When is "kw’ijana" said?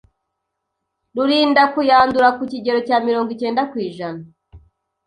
3.69-4.23